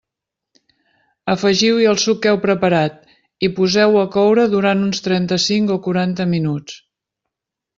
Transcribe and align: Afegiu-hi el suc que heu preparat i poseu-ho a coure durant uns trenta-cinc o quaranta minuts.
Afegiu-hi 1.33 1.85
el 1.91 1.99
suc 2.03 2.21
que 2.23 2.31
heu 2.31 2.39
preparat 2.47 2.97
i 3.49 3.51
poseu-ho 3.59 4.01
a 4.05 4.09
coure 4.17 4.47
durant 4.55 4.83
uns 4.87 5.05
trenta-cinc 5.09 5.75
o 5.77 5.81
quaranta 5.91 6.29
minuts. 6.33 6.81